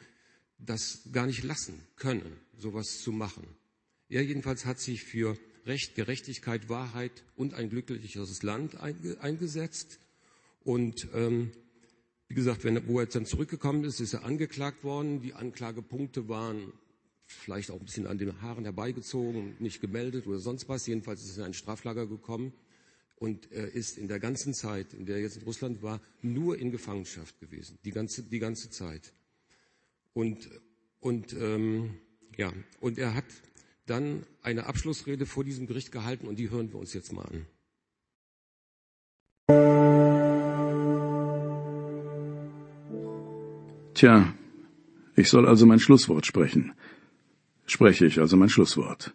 das 0.59 1.01
gar 1.11 1.27
nicht 1.27 1.43
lassen 1.43 1.81
können, 1.97 2.37
sowas 2.59 3.01
zu 3.01 3.11
machen. 3.13 3.47
Er 4.11 4.23
jedenfalls 4.23 4.67
hat 4.67 4.79
sich 4.79 5.03
für 5.03 5.39
Recht, 5.67 5.95
Gerechtigkeit, 5.95 6.69
Wahrheit 6.69 7.25
und 7.37 7.55
ein 7.55 7.71
glücklicheres 7.71 8.43
Land 8.43 8.77
eingesetzt. 8.81 9.99
Und 10.65 11.09
ähm, 11.15 11.53
wie 12.29 12.35
gesagt, 12.35 12.65
wenn, 12.65 12.87
wo 12.89 12.99
er 12.99 13.05
jetzt 13.05 13.15
dann 13.15 13.27
zurückgekommen 13.27 13.85
ist, 13.85 14.01
ist 14.01 14.15
er 14.15 14.25
angeklagt 14.25 14.85
worden. 14.85 15.21
Die 15.21 15.35
Anklagepunkte 15.35 16.29
waren 16.29 16.73
vielleicht 17.27 17.71
auch 17.71 17.79
ein 17.79 17.85
bisschen 17.85 18.07
an 18.07 18.19
den 18.19 18.41
Haaren 18.43 18.65
herbeigezogen, 18.65 19.55
nicht 19.59 19.81
gemeldet 19.81 20.27
oder 20.27 20.39
sonst 20.39 20.69
was. 20.69 20.87
Jedenfalls 20.87 21.23
ist 21.23 21.37
er 21.37 21.45
in 21.45 21.51
ein 21.51 21.55
Straflager 21.55 22.07
gekommen 22.07 22.53
und 23.17 23.53
er 23.53 23.73
ist 23.73 23.99
in 23.99 24.09
der 24.09 24.19
ganzen 24.19 24.55
Zeit, 24.55 24.95
in 24.95 25.07
der 25.07 25.17
er 25.17 25.23
jetzt 25.23 25.37
in 25.37 25.45
Russland 25.45 25.83
war, 25.83 26.01
nur 26.23 26.59
in 26.59 26.71
Gefangenschaft 26.71 27.39
gewesen, 27.39 27.79
die 27.85 27.93
ganze, 27.93 28.23
die 28.23 28.39
ganze 28.39 28.71
Zeit. 28.71 29.13
Und, 30.13 30.51
und, 31.01 31.33
ähm, 31.35 31.99
ja, 32.37 32.53
und 32.81 32.99
er 32.99 33.15
hat 33.15 33.25
dann 33.93 34.25
eine 34.43 34.67
Abschlussrede 34.71 35.27
vor 35.27 35.45
diesem 35.45 35.67
Gericht 35.67 35.93
gehalten 35.93 36.27
und 36.27 36.37
die 36.41 36.51
hören 36.51 36.73
wir 36.73 36.79
uns 36.81 36.95
jetzt 36.95 37.13
mal 37.13 37.27
an. 37.33 37.47
Tja, 43.95 44.35
ich 45.15 45.29
soll 45.29 45.47
also 45.47 45.67
mein 45.67 45.79
Schlusswort 45.79 46.25
sprechen. 46.27 46.73
Spreche 47.67 48.07
ich 48.07 48.19
also 48.19 48.37
mein 48.37 48.49
Schlusswort. 48.49 49.15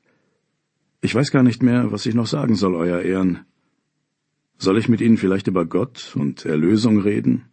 Ich 1.01 1.13
weiß 1.13 1.31
gar 1.31 1.43
nicht 1.43 1.61
mehr, 1.63 1.91
was 1.91 2.05
ich 2.05 2.15
noch 2.15 2.27
sagen 2.27 2.55
soll, 2.55 2.75
Euer 2.75 3.01
Ehren. 3.01 3.45
Soll 4.59 4.77
ich 4.77 4.89
mit 4.89 5.01
Ihnen 5.01 5.17
vielleicht 5.17 5.47
über 5.47 5.65
Gott 5.65 6.15
und 6.15 6.45
Erlösung 6.45 6.99
reden? 6.99 7.45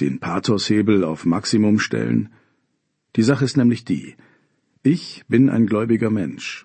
Den 0.00 0.20
Pathoshebel 0.20 1.04
auf 1.04 1.24
Maximum 1.24 1.78
stellen? 1.80 2.32
Die 3.16 3.22
Sache 3.22 3.44
ist 3.44 3.56
nämlich 3.56 3.84
die. 3.84 4.14
Ich 4.86 5.24
bin 5.26 5.50
ein 5.50 5.66
gläubiger 5.66 6.10
Mensch. 6.10 6.64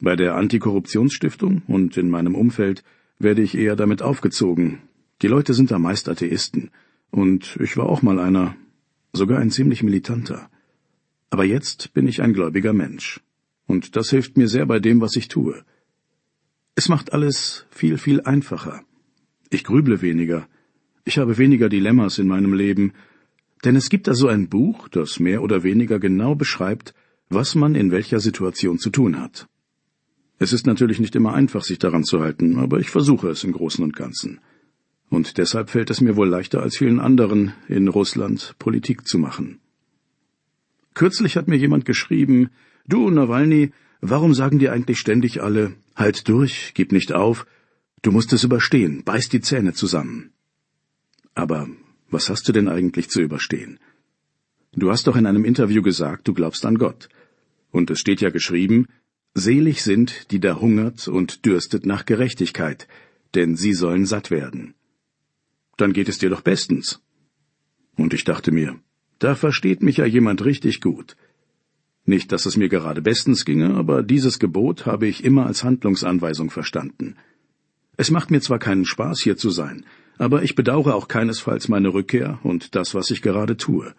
Bei 0.00 0.14
der 0.14 0.36
Antikorruptionsstiftung 0.36 1.62
und 1.66 1.96
in 1.96 2.08
meinem 2.08 2.36
Umfeld 2.36 2.84
werde 3.18 3.42
ich 3.42 3.58
eher 3.58 3.74
damit 3.74 4.00
aufgezogen. 4.00 4.78
Die 5.22 5.26
Leute 5.26 5.52
sind 5.52 5.72
da 5.72 5.80
meist 5.80 6.08
Atheisten. 6.08 6.70
Und 7.10 7.58
ich 7.60 7.76
war 7.76 7.86
auch 7.86 8.00
mal 8.00 8.20
einer, 8.20 8.54
sogar 9.12 9.40
ein 9.40 9.50
ziemlich 9.50 9.82
militanter. 9.82 10.48
Aber 11.28 11.44
jetzt 11.44 11.92
bin 11.94 12.06
ich 12.06 12.22
ein 12.22 12.32
gläubiger 12.32 12.72
Mensch. 12.72 13.20
Und 13.66 13.96
das 13.96 14.10
hilft 14.10 14.36
mir 14.36 14.46
sehr 14.46 14.66
bei 14.66 14.78
dem, 14.78 15.00
was 15.00 15.16
ich 15.16 15.26
tue. 15.26 15.64
Es 16.76 16.88
macht 16.88 17.12
alles 17.12 17.66
viel, 17.70 17.98
viel 17.98 18.20
einfacher. 18.20 18.84
Ich 19.50 19.64
grüble 19.64 20.00
weniger. 20.00 20.46
Ich 21.04 21.18
habe 21.18 21.38
weniger 21.38 21.68
Dilemmas 21.68 22.20
in 22.20 22.28
meinem 22.28 22.54
Leben. 22.54 22.92
Denn 23.64 23.74
es 23.74 23.88
gibt 23.88 24.06
da 24.06 24.14
so 24.14 24.28
ein 24.28 24.48
Buch, 24.48 24.86
das 24.86 25.18
mehr 25.18 25.42
oder 25.42 25.64
weniger 25.64 25.98
genau 25.98 26.36
beschreibt, 26.36 26.94
was 27.28 27.54
man 27.54 27.74
in 27.74 27.90
welcher 27.90 28.20
Situation 28.20 28.78
zu 28.78 28.90
tun 28.90 29.20
hat. 29.20 29.48
Es 30.38 30.52
ist 30.52 30.66
natürlich 30.66 31.00
nicht 31.00 31.16
immer 31.16 31.32
einfach, 31.32 31.62
sich 31.62 31.78
daran 31.78 32.04
zu 32.04 32.20
halten, 32.20 32.58
aber 32.58 32.78
ich 32.78 32.90
versuche 32.90 33.28
es 33.28 33.42
im 33.42 33.52
Großen 33.52 33.82
und 33.82 33.96
Ganzen. 33.96 34.40
Und 35.08 35.38
deshalb 35.38 35.70
fällt 35.70 35.90
es 35.90 36.00
mir 36.00 36.16
wohl 36.16 36.28
leichter 36.28 36.62
als 36.62 36.76
vielen 36.76 37.00
anderen, 37.00 37.52
in 37.68 37.88
Russland 37.88 38.54
Politik 38.58 39.06
zu 39.06 39.18
machen. 39.18 39.60
Kürzlich 40.94 41.36
hat 41.36 41.48
mir 41.48 41.56
jemand 41.56 41.84
geschrieben, 41.84 42.50
du, 42.86 43.10
Nawalny, 43.10 43.72
warum 44.00 44.34
sagen 44.34 44.58
dir 44.58 44.72
eigentlich 44.72 44.98
ständig 44.98 45.42
alle, 45.42 45.74
halt 45.94 46.28
durch, 46.28 46.72
gib 46.74 46.92
nicht 46.92 47.12
auf, 47.12 47.46
du 48.02 48.12
musst 48.12 48.32
es 48.32 48.44
überstehen, 48.44 49.04
beiß 49.04 49.28
die 49.28 49.40
Zähne 49.40 49.72
zusammen. 49.72 50.32
Aber 51.34 51.68
was 52.10 52.28
hast 52.28 52.48
du 52.48 52.52
denn 52.52 52.68
eigentlich 52.68 53.08
zu 53.10 53.20
überstehen? 53.20 53.78
Du 54.78 54.90
hast 54.90 55.06
doch 55.06 55.16
in 55.16 55.24
einem 55.24 55.46
Interview 55.46 55.80
gesagt, 55.80 56.28
du 56.28 56.34
glaubst 56.34 56.66
an 56.66 56.76
Gott. 56.76 57.08
Und 57.70 57.90
es 57.90 57.98
steht 57.98 58.20
ja 58.20 58.28
geschrieben, 58.28 58.86
Selig 59.32 59.82
sind, 59.82 60.30
die 60.30 60.40
da 60.40 60.60
hungert 60.60 61.08
und 61.08 61.46
dürstet 61.46 61.86
nach 61.86 62.04
Gerechtigkeit, 62.04 62.86
denn 63.34 63.56
sie 63.56 63.72
sollen 63.72 64.06
satt 64.06 64.30
werden. 64.30 64.74
Dann 65.78 65.94
geht 65.94 66.08
es 66.08 66.18
dir 66.18 66.30
doch 66.30 66.42
bestens. 66.42 67.00
Und 67.96 68.12
ich 68.12 68.24
dachte 68.24 68.52
mir, 68.52 68.78
da 69.18 69.34
versteht 69.34 69.82
mich 69.82 69.96
ja 69.96 70.04
jemand 70.04 70.44
richtig 70.44 70.82
gut. 70.82 71.16
Nicht, 72.04 72.30
dass 72.30 72.46
es 72.46 72.56
mir 72.56 72.68
gerade 72.68 73.00
bestens 73.00 73.44
ginge, 73.46 73.74
aber 73.74 74.02
dieses 74.02 74.38
Gebot 74.38 74.86
habe 74.86 75.06
ich 75.06 75.24
immer 75.24 75.46
als 75.46 75.64
Handlungsanweisung 75.64 76.50
verstanden. 76.50 77.16
Es 77.96 78.10
macht 78.10 78.30
mir 78.30 78.42
zwar 78.42 78.58
keinen 78.58 78.84
Spaß, 78.84 79.20
hier 79.20 79.38
zu 79.38 79.48
sein, 79.48 79.86
aber 80.18 80.42
ich 80.42 80.54
bedauere 80.54 80.94
auch 80.94 81.08
keinesfalls 81.08 81.68
meine 81.68 81.94
Rückkehr 81.94 82.38
und 82.42 82.74
das, 82.74 82.94
was 82.94 83.10
ich 83.10 83.22
gerade 83.22 83.56
tue. 83.56 83.94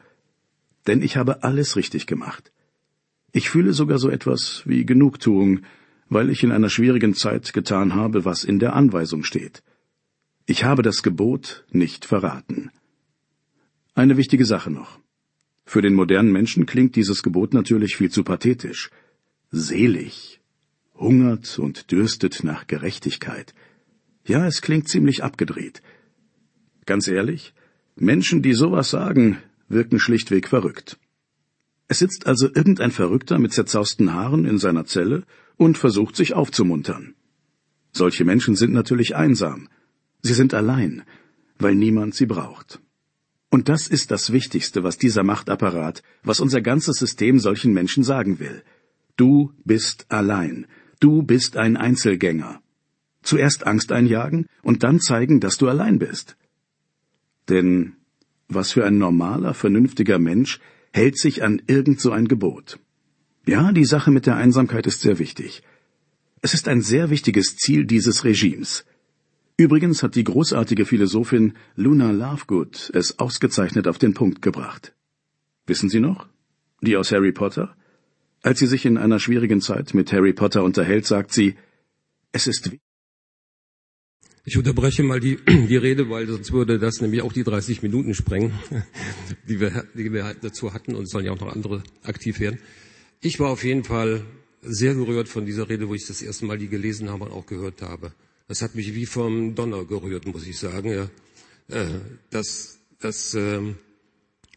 Denn 0.87 1.01
ich 1.01 1.17
habe 1.17 1.43
alles 1.43 1.75
richtig 1.75 2.07
gemacht. 2.07 2.51
Ich 3.33 3.49
fühle 3.49 3.73
sogar 3.73 3.99
so 3.99 4.09
etwas 4.09 4.63
wie 4.65 4.85
Genugtuung, 4.85 5.61
weil 6.09 6.29
ich 6.29 6.43
in 6.43 6.51
einer 6.51 6.69
schwierigen 6.69 7.13
Zeit 7.13 7.53
getan 7.53 7.93
habe, 7.93 8.25
was 8.25 8.43
in 8.43 8.59
der 8.59 8.73
Anweisung 8.73 9.23
steht. 9.23 9.63
Ich 10.45 10.63
habe 10.63 10.81
das 10.81 11.03
Gebot 11.03 11.65
nicht 11.69 12.05
verraten. 12.05 12.71
Eine 13.93 14.15
wichtige 14.15 14.45
Sache 14.45 14.71
noch. 14.71 14.99
Für 15.65 15.81
den 15.81 15.93
modernen 15.93 16.31
Menschen 16.31 16.65
klingt 16.65 16.95
dieses 16.95 17.21
Gebot 17.21 17.53
natürlich 17.53 17.97
viel 17.97 18.09
zu 18.09 18.23
pathetisch. 18.23 18.89
Selig. 19.51 20.39
Hungert 20.95 21.59
und 21.59 21.91
dürstet 21.91 22.43
nach 22.43 22.67
Gerechtigkeit. 22.67 23.53
Ja, 24.25 24.47
es 24.47 24.61
klingt 24.61 24.87
ziemlich 24.87 25.23
abgedreht. 25.23 25.81
Ganz 26.85 27.09
ehrlich, 27.09 27.53
Menschen, 27.95 28.41
die 28.41 28.53
sowas 28.53 28.89
sagen, 28.89 29.37
wirken 29.69 29.99
schlichtweg 29.99 30.47
verrückt. 30.47 30.97
Es 31.87 31.99
sitzt 31.99 32.27
also 32.27 32.47
irgendein 32.53 32.91
Verrückter 32.91 33.39
mit 33.39 33.53
zerzausten 33.53 34.13
Haaren 34.13 34.45
in 34.45 34.57
seiner 34.57 34.85
Zelle 34.85 35.23
und 35.55 35.77
versucht 35.77 36.15
sich 36.15 36.33
aufzumuntern. 36.33 37.15
Solche 37.91 38.25
Menschen 38.25 38.55
sind 38.55 38.73
natürlich 38.73 39.15
einsam. 39.15 39.69
Sie 40.21 40.33
sind 40.33 40.53
allein, 40.53 41.03
weil 41.57 41.75
niemand 41.75 42.15
sie 42.15 42.25
braucht. 42.25 42.79
Und 43.49 43.69
das 43.69 43.87
ist 43.87 44.11
das 44.11 44.31
Wichtigste, 44.33 44.83
was 44.83 44.97
dieser 44.97 45.23
Machtapparat, 45.23 46.03
was 46.23 46.41
unser 46.41 46.61
ganzes 46.61 46.97
System 46.97 47.39
solchen 47.39 47.73
Menschen 47.73 48.03
sagen 48.03 48.39
will. 48.39 48.61
Du 49.15 49.53
bist 49.63 50.05
allein. 50.09 50.67
Du 50.99 51.23
bist 51.23 51.57
ein 51.57 51.77
Einzelgänger. 51.77 52.61
Zuerst 53.23 53.65
Angst 53.65 53.91
einjagen 53.91 54.47
und 54.61 54.83
dann 54.83 54.99
zeigen, 54.99 55.39
dass 55.39 55.57
du 55.57 55.67
allein 55.67 55.99
bist. 55.99 56.37
Denn 57.49 57.96
was 58.47 58.71
für 58.71 58.85
ein 58.85 58.97
normaler, 58.97 59.53
vernünftiger 59.53 60.19
Mensch 60.19 60.59
hält 60.93 61.17
sich 61.17 61.43
an 61.43 61.61
irgend 61.67 61.99
so 61.99 62.11
ein 62.11 62.27
Gebot? 62.27 62.79
Ja, 63.45 63.71
die 63.71 63.85
Sache 63.85 64.11
mit 64.11 64.25
der 64.25 64.35
Einsamkeit 64.35 64.87
ist 64.87 65.01
sehr 65.01 65.19
wichtig. 65.19 65.63
Es 66.41 66.53
ist 66.53 66.67
ein 66.67 66.81
sehr 66.81 67.09
wichtiges 67.09 67.55
Ziel 67.55 67.85
dieses 67.85 68.23
Regimes. 68.23 68.85
Übrigens 69.57 70.03
hat 70.03 70.15
die 70.15 70.23
großartige 70.23 70.85
Philosophin 70.85 71.53
Luna 71.75 72.11
Lovegood 72.11 72.91
es 72.93 73.17
ausgezeichnet 73.17 73.87
auf 73.87 73.97
den 73.97 74.13
Punkt 74.13 74.41
gebracht. 74.41 74.93
Wissen 75.65 75.89
Sie 75.89 75.99
noch? 75.99 76.27
Die 76.81 76.95
aus 76.95 77.11
Harry 77.11 77.31
Potter? 77.31 77.75
Als 78.43 78.59
sie 78.59 78.67
sich 78.67 78.85
in 78.85 78.97
einer 78.97 79.19
schwierigen 79.19 79.61
Zeit 79.61 79.93
mit 79.93 80.13
Harry 80.13 80.31
Potter 80.31 80.63
unterhält, 80.63 81.05
sagt 81.05 81.33
sie, 81.33 81.55
es 82.31 82.45
ist 82.45 82.69
ich 84.47 84.57
unterbreche 84.57 85.03
mal 85.03 85.19
die, 85.19 85.35
die 85.45 85.75
Rede, 85.75 86.09
weil 86.09 86.25
sonst 86.25 86.53
würde 86.53 86.79
das 86.79 87.01
nämlich 87.01 87.21
auch 87.21 87.33
die 87.33 87.43
30 87.43 87.83
Minuten 87.83 88.13
sprengen, 88.13 88.53
die 89.49 89.59
wir, 89.59 89.85
die 89.93 90.13
wir 90.13 90.35
dazu 90.41 90.73
hatten 90.73 90.95
und 90.95 91.03
es 91.03 91.09
sollen 91.09 91.25
ja 91.25 91.33
auch 91.33 91.39
noch 91.39 91.53
andere 91.53 91.83
aktiv 92.03 92.39
werden. 92.39 92.57
Ich 93.19 93.41
war 93.41 93.49
auf 93.49 93.65
jeden 93.65 93.83
Fall 93.83 94.23
sehr 94.61 94.95
gerührt 94.95 95.27
von 95.27 95.45
dieser 95.45 95.67
Rede, 95.67 95.89
wo 95.89 95.95
ich 95.95 96.07
das 96.07 96.21
erste 96.21 96.45
Mal 96.45 96.57
die 96.57 96.69
gelesen 96.69 97.09
habe 97.09 97.25
und 97.25 97.31
auch 97.31 97.45
gehört 97.45 97.81
habe. 97.81 98.13
Das 98.47 98.61
hat 98.61 98.73
mich 98.73 98.95
wie 98.95 99.05
vom 99.05 99.53
Donner 99.53 99.83
gerührt, 99.83 100.25
muss 100.25 100.47
ich 100.47 100.57
sagen. 100.57 100.91
Ja. 100.91 101.09
Äh, 101.67 101.99
das, 102.29 102.79
das, 103.01 103.33
ähm, 103.33 103.75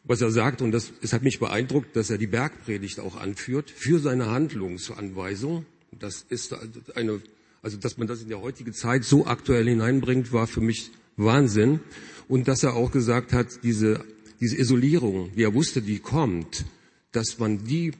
was 0.05 0.21
er 0.21 0.31
sagt, 0.31 0.63
und 0.63 0.71
das, 0.71 0.93
es 1.03 1.13
hat 1.13 1.25
mich 1.25 1.41
beeindruckt, 1.41 1.97
dass 1.97 2.11
er 2.11 2.19
die 2.19 2.29
Bergpredigt 2.29 3.01
auch 3.01 3.17
anführt 3.17 3.73
für 3.73 3.99
seine 3.99 4.31
Handlungsanweisung. 4.31 5.67
Das 5.91 6.25
ist 6.29 6.55
eine, 6.95 7.21
also 7.63 7.77
dass 7.77 7.99
man 7.99 8.07
das 8.07 8.23
in 8.23 8.29
der 8.29 8.41
heutigen 8.41 8.73
Zeit 8.73 9.05
so 9.05 9.27
aktuell 9.27 9.67
hineinbringt, 9.67 10.33
war 10.33 10.47
für 10.47 10.61
mich 10.61 10.91
Wahnsinn. 11.17 11.81
Und 12.29 12.49
dass 12.49 12.63
er 12.63 12.75
auch 12.75 12.93
gesagt 12.93 13.33
hat, 13.33 13.63
diese, 13.63 14.05
diese 14.41 14.57
Isolierung, 14.57 15.31
die 15.35 15.43
er 15.43 15.55
wusste, 15.55 15.83
die 15.83 15.99
kommt, 15.99 16.65
dass 17.13 17.39
man 17.39 17.65
die 17.65 17.93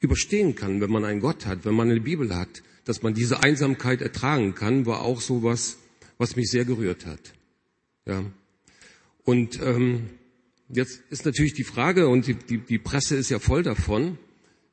überstehen 0.00 0.54
kann, 0.54 0.80
wenn 0.80 0.90
man 0.90 1.04
einen 1.04 1.20
Gott 1.20 1.46
hat, 1.46 1.64
wenn 1.64 1.74
man 1.74 1.90
eine 1.90 2.00
Bibel 2.00 2.34
hat, 2.34 2.62
dass 2.84 3.02
man 3.02 3.14
diese 3.14 3.42
Einsamkeit 3.42 4.00
ertragen 4.00 4.54
kann, 4.54 4.86
war 4.86 5.02
auch 5.02 5.20
so 5.20 5.42
was, 5.42 5.78
was 6.18 6.36
mich 6.36 6.50
sehr 6.50 6.64
gerührt 6.64 7.06
hat. 7.06 7.20
Ja. 8.06 8.24
Und 9.24 9.60
ähm, 9.62 10.10
jetzt 10.68 11.02
ist 11.10 11.26
natürlich 11.26 11.54
die 11.54 11.64
Frage, 11.64 12.08
und 12.08 12.26
die, 12.26 12.34
die, 12.34 12.58
die 12.58 12.78
Presse 12.78 13.16
ist 13.16 13.30
ja 13.30 13.38
voll 13.38 13.62
davon, 13.62 14.18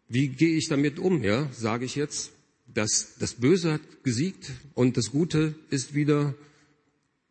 wie 0.07 0.27
gehe 0.27 0.55
ich 0.55 0.67
damit 0.69 0.99
um? 0.99 1.23
Ja, 1.23 1.49
sage 1.51 1.85
ich 1.85 1.95
jetzt, 1.95 2.31
dass 2.67 3.15
das 3.19 3.35
Böse 3.35 3.73
hat 3.73 4.03
gesiegt 4.03 4.51
und 4.73 4.97
das 4.97 5.11
Gute 5.11 5.55
ist 5.69 5.93
wieder 5.93 6.35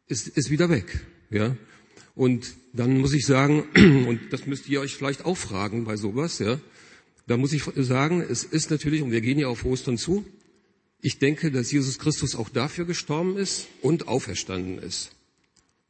ist, 0.07 0.29
ist 0.29 0.51
wieder 0.51 0.69
weg. 0.69 1.05
Ja, 1.31 1.57
und 2.15 2.55
dann 2.73 2.99
muss 2.99 3.13
ich 3.13 3.27
sagen, 3.27 3.63
und 4.07 4.21
das 4.31 4.47
müsst 4.47 4.69
ihr 4.69 4.81
euch 4.81 4.95
vielleicht 4.95 5.25
auch 5.25 5.37
fragen 5.37 5.85
bei 5.85 5.97
sowas, 5.97 6.39
ja, 6.39 6.61
da 7.27 7.37
muss 7.37 7.53
ich 7.53 7.65
sagen, 7.77 8.21
es 8.21 8.45
ist 8.45 8.71
natürlich, 8.71 9.03
und 9.03 9.11
wir 9.11 9.21
gehen 9.21 9.39
ja 9.39 9.49
auf 9.49 9.65
Ostern 9.65 9.97
zu, 9.97 10.25
ich 11.01 11.19
denke, 11.19 11.51
dass 11.51 11.73
Jesus 11.73 11.99
Christus 11.99 12.35
auch 12.35 12.49
dafür 12.49 12.85
gestorben 12.85 13.37
ist 13.37 13.67
und 13.83 14.09
auferstanden 14.09 14.79
ist. 14.79 15.11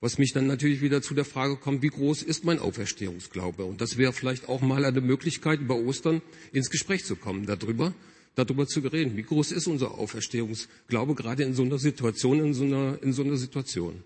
Was 0.01 0.19
mich 0.19 0.33
dann 0.33 0.47
natürlich 0.47 0.81
wieder 0.83 1.03
zu 1.03 1.15
der 1.15 1.25
Frage 1.25 1.57
kommt, 1.57 1.83
wie 1.83 1.89
groß 1.89 2.23
ist 2.23 2.45
mein 2.45 2.59
Auferstehungsglaube? 2.59 3.65
Und 3.65 3.81
das 3.81 3.97
wäre 3.97 4.13
vielleicht 4.13 4.49
auch 4.49 4.61
mal 4.61 4.85
eine 4.85 5.01
Möglichkeit, 5.01 5.61
über 5.61 5.77
Ostern 5.77 6.21
ins 6.53 6.71
Gespräch 6.71 7.05
zu 7.05 7.17
kommen, 7.17 7.47
darüber, 7.47 7.95
darüber 8.35 8.67
zu 8.67 8.81
reden. 8.81 9.17
Wie 9.17 9.23
groß 9.23 9.53
ist 9.53 9.67
unser 9.67 9.93
Auferstehungsglaube 9.93 11.15
gerade 11.15 11.43
in 11.43 11.55
so 11.55 11.63
einer 11.63 11.79
Situation, 11.79 12.41
in 12.41 12.55
so 12.55 12.65
einer, 12.65 12.99
in 13.03 13.13
so 13.13 13.23
einer 13.23 13.37
Situation? 13.37 14.03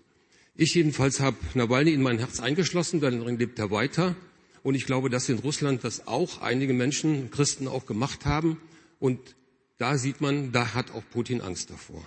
Ich 0.55 0.75
jedenfalls 0.75 1.19
habe 1.19 1.37
Nawalny 1.53 1.91
in 1.91 2.01
mein 2.01 2.19
Herz 2.19 2.39
eingeschlossen, 2.39 2.99
darin 2.99 3.37
lebt 3.37 3.59
er 3.59 3.71
weiter. 3.71 4.15
Und 4.61 4.75
ich 4.75 4.85
glaube, 4.85 5.09
dass 5.09 5.29
in 5.29 5.39
Russland 5.39 5.83
das 5.83 6.07
auch 6.07 6.41
einige 6.41 6.73
Menschen, 6.73 7.31
Christen 7.31 7.67
auch 7.67 7.85
gemacht 7.85 8.25
haben. 8.25 8.57
Und 8.99 9.19
da 9.77 9.97
sieht 9.97 10.19
man, 10.19 10.51
da 10.51 10.73
hat 10.73 10.91
auch 10.91 11.03
Putin 11.11 11.41
Angst 11.41 11.69
davor. 11.69 12.05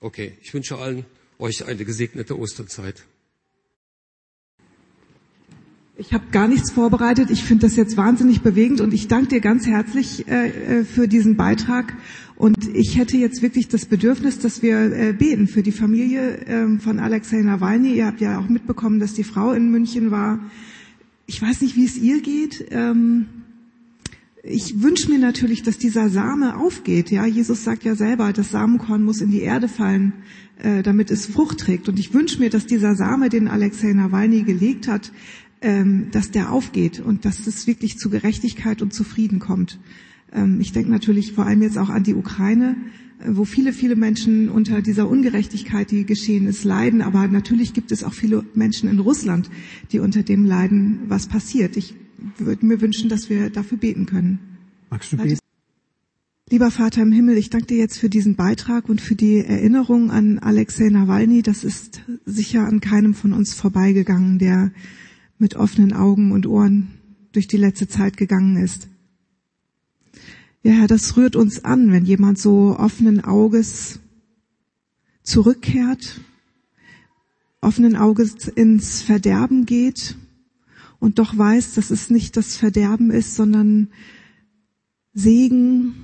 Okay, 0.00 0.36
ich 0.42 0.52
wünsche 0.52 0.78
allen 0.78 1.06
euch 1.38 1.64
eine 1.64 1.84
gesegnete 1.84 2.38
Osterzeit. 2.38 3.04
Ich 5.96 6.12
habe 6.12 6.24
gar 6.32 6.48
nichts 6.48 6.72
vorbereitet. 6.72 7.30
Ich 7.30 7.44
finde 7.44 7.66
das 7.66 7.76
jetzt 7.76 7.96
wahnsinnig 7.96 8.42
bewegend 8.42 8.80
und 8.80 8.92
ich 8.92 9.06
danke 9.06 9.28
dir 9.28 9.40
ganz 9.40 9.64
herzlich 9.64 10.26
äh, 10.26 10.80
äh, 10.80 10.84
für 10.84 11.06
diesen 11.06 11.36
Beitrag. 11.36 11.94
Und 12.34 12.56
ich 12.74 12.98
hätte 12.98 13.16
jetzt 13.16 13.42
wirklich 13.42 13.68
das 13.68 13.86
Bedürfnis, 13.86 14.40
dass 14.40 14.60
wir 14.60 14.92
äh, 14.92 15.12
beten 15.12 15.46
für 15.46 15.62
die 15.62 15.70
Familie 15.70 16.38
äh, 16.46 16.78
von 16.80 16.98
Alexei 16.98 17.42
Nawalny. 17.42 17.94
Ihr 17.94 18.06
habt 18.06 18.20
ja 18.20 18.40
auch 18.40 18.48
mitbekommen, 18.48 18.98
dass 18.98 19.14
die 19.14 19.22
Frau 19.22 19.52
in 19.52 19.70
München 19.70 20.10
war. 20.10 20.40
Ich 21.26 21.40
weiß 21.40 21.60
nicht, 21.60 21.76
wie 21.76 21.84
es 21.84 21.96
ihr 21.96 22.20
geht. 22.22 22.66
Ähm, 22.72 23.26
ich 24.42 24.82
wünsche 24.82 25.08
mir 25.08 25.20
natürlich, 25.20 25.62
dass 25.62 25.78
dieser 25.78 26.08
Same 26.08 26.56
aufgeht. 26.56 27.12
Ja, 27.12 27.24
Jesus 27.24 27.62
sagt 27.62 27.84
ja 27.84 27.94
selber, 27.94 28.32
das 28.32 28.50
Samenkorn 28.50 29.04
muss 29.04 29.20
in 29.20 29.30
die 29.30 29.40
Erde 29.40 29.68
fallen, 29.68 30.12
äh, 30.58 30.82
damit 30.82 31.10
es 31.10 31.26
Frucht 31.26 31.60
trägt. 31.60 31.88
Und 31.88 31.98
ich 32.00 32.12
wünsche 32.12 32.40
mir, 32.40 32.50
dass 32.50 32.66
dieser 32.66 32.94
Same, 32.96 33.28
den 33.28 33.48
Alexei 33.48 33.92
Nawalny 33.92 34.42
gelegt 34.42 34.86
hat, 34.86 35.12
ähm, 35.64 36.08
dass 36.12 36.30
der 36.30 36.52
aufgeht 36.52 37.00
und 37.00 37.24
dass 37.24 37.46
es 37.46 37.66
wirklich 37.66 37.98
zu 37.98 38.10
Gerechtigkeit 38.10 38.82
und 38.82 38.92
zu 38.92 39.02
Frieden 39.02 39.38
kommt. 39.38 39.80
Ähm, 40.30 40.60
ich 40.60 40.72
denke 40.72 40.90
natürlich 40.90 41.32
vor 41.32 41.46
allem 41.46 41.62
jetzt 41.62 41.78
auch 41.78 41.88
an 41.88 42.04
die 42.04 42.14
Ukraine, 42.14 42.76
äh, 43.20 43.30
wo 43.30 43.46
viele, 43.46 43.72
viele 43.72 43.96
Menschen 43.96 44.50
unter 44.50 44.82
dieser 44.82 45.08
Ungerechtigkeit, 45.08 45.90
die 45.90 46.04
geschehen 46.04 46.46
ist, 46.46 46.64
leiden. 46.64 47.00
Aber 47.00 47.26
natürlich 47.28 47.72
gibt 47.72 47.92
es 47.92 48.04
auch 48.04 48.12
viele 48.12 48.44
Menschen 48.54 48.90
in 48.90 48.98
Russland, 48.98 49.48
die 49.90 50.00
unter 50.00 50.22
dem 50.22 50.44
leiden, 50.44 51.00
was 51.08 51.26
passiert. 51.28 51.78
Ich 51.78 51.94
würde 52.36 52.66
mir 52.66 52.82
wünschen, 52.82 53.08
dass 53.08 53.30
wir 53.30 53.48
dafür 53.48 53.78
beten 53.78 54.04
können. 54.04 54.38
Magst 54.90 55.12
du 55.12 55.16
beten? 55.16 55.38
Lieber 56.50 56.70
Vater 56.70 57.00
im 57.00 57.10
Himmel, 57.10 57.38
ich 57.38 57.48
danke 57.48 57.68
dir 57.68 57.78
jetzt 57.78 57.98
für 57.98 58.10
diesen 58.10 58.36
Beitrag 58.36 58.90
und 58.90 59.00
für 59.00 59.14
die 59.14 59.38
Erinnerung 59.38 60.10
an 60.10 60.38
Alexei 60.40 60.90
Nawalny. 60.90 61.40
Das 61.40 61.64
ist 61.64 62.02
sicher 62.26 62.66
an 62.68 62.80
keinem 62.80 63.14
von 63.14 63.32
uns 63.32 63.54
vorbeigegangen, 63.54 64.38
der 64.38 64.70
mit 65.38 65.56
offenen 65.56 65.92
Augen 65.92 66.32
und 66.32 66.46
Ohren 66.46 66.88
durch 67.32 67.48
die 67.48 67.56
letzte 67.56 67.88
Zeit 67.88 68.16
gegangen 68.16 68.56
ist. 68.56 68.88
Ja, 70.62 70.72
Herr, 70.72 70.86
das 70.86 71.16
rührt 71.16 71.36
uns 71.36 71.64
an, 71.64 71.92
wenn 71.92 72.06
jemand 72.06 72.38
so 72.38 72.76
offenen 72.78 73.22
Auges 73.22 74.00
zurückkehrt, 75.22 76.20
offenen 77.60 77.96
Auges 77.96 78.48
ins 78.48 79.02
Verderben 79.02 79.66
geht 79.66 80.16
und 81.00 81.18
doch 81.18 81.36
weiß, 81.36 81.74
dass 81.74 81.90
es 81.90 82.08
nicht 82.08 82.36
das 82.36 82.56
Verderben 82.56 83.10
ist, 83.10 83.34
sondern 83.34 83.88
Segen, 85.12 85.94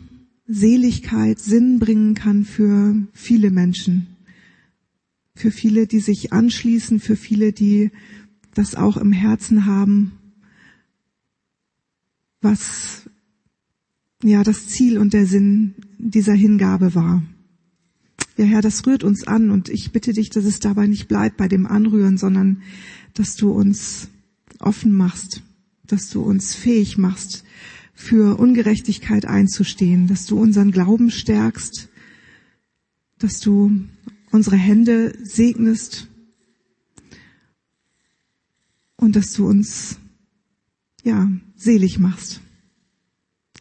Seligkeit, 0.46 1.38
Sinn 1.38 1.78
bringen 1.78 2.14
kann 2.14 2.44
für 2.44 2.96
viele 3.12 3.50
Menschen. 3.50 4.08
Für 5.34 5.50
viele, 5.50 5.86
die 5.86 6.00
sich 6.00 6.32
anschließen, 6.32 7.00
für 7.00 7.16
viele, 7.16 7.52
die 7.52 7.92
das 8.54 8.74
auch 8.74 8.96
im 8.96 9.12
Herzen 9.12 9.66
haben, 9.66 10.12
was 12.40 13.08
ja 14.22 14.42
das 14.42 14.68
Ziel 14.68 14.98
und 14.98 15.12
der 15.12 15.26
Sinn 15.26 15.74
dieser 15.98 16.34
Hingabe 16.34 16.94
war. 16.94 17.22
Ja, 18.36 18.44
Herr, 18.44 18.62
das 18.62 18.86
rührt 18.86 19.04
uns 19.04 19.26
an 19.26 19.50
und 19.50 19.68
ich 19.68 19.92
bitte 19.92 20.12
dich, 20.12 20.30
dass 20.30 20.44
es 20.44 20.60
dabei 20.60 20.86
nicht 20.86 21.08
bleibt 21.08 21.36
bei 21.36 21.48
dem 21.48 21.66
Anrühren, 21.66 22.16
sondern 22.16 22.62
dass 23.14 23.36
du 23.36 23.50
uns 23.50 24.08
offen 24.58 24.92
machst, 24.92 25.42
dass 25.86 26.08
du 26.08 26.22
uns 26.22 26.54
fähig 26.54 26.96
machst, 26.96 27.44
für 27.94 28.38
Ungerechtigkeit 28.38 29.26
einzustehen, 29.26 30.06
dass 30.06 30.24
du 30.24 30.40
unseren 30.40 30.70
Glauben 30.72 31.10
stärkst, 31.10 31.88
dass 33.18 33.40
du 33.40 33.78
unsere 34.30 34.56
Hände 34.56 35.12
segnest 35.22 36.08
und 39.00 39.16
dass 39.16 39.32
du 39.32 39.48
uns, 39.48 39.98
ja, 41.02 41.28
selig 41.56 41.98
machst. 41.98 42.40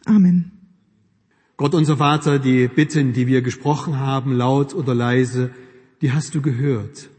Amen. 0.04 0.52
Gott 1.56 1.74
unser 1.74 1.96
Vater, 1.96 2.38
die 2.38 2.68
Bitten, 2.68 3.12
die 3.12 3.26
wir 3.26 3.42
gesprochen 3.42 3.98
haben, 3.98 4.32
laut 4.32 4.74
oder 4.74 4.94
leise, 4.94 5.50
die 6.00 6.12
hast 6.12 6.34
du 6.34 6.42
gehört. 6.42 7.10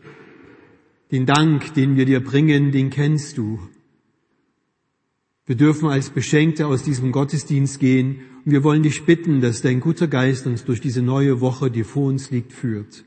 Den 1.12 1.26
Dank, 1.26 1.74
den 1.74 1.96
wir 1.96 2.06
dir 2.06 2.24
bringen, 2.24 2.72
den 2.72 2.90
kennst 2.90 3.38
du. 3.38 3.60
Wir 5.46 5.56
dürfen 5.56 5.90
als 5.90 6.12
Beschenkte 6.12 6.68
aus 6.68 6.84
diesem 6.84 7.12
Gottesdienst 7.12 7.80
gehen 7.80 8.22
und 8.46 8.52
wir 8.52 8.64
wollen 8.64 8.84
dich 8.84 9.06
bitten, 9.06 9.42
dass 9.42 9.62
dein 9.62 9.80
guter 9.80 10.08
Geist 10.08 10.46
uns 10.46 10.64
durch 10.64 10.80
diese 10.80 11.02
neue 11.02 11.42
Woche, 11.42 11.70
die 11.70 11.84
vor 11.84 12.08
uns 12.08 12.32
liegt, 12.32 12.54
führt. 12.54 13.04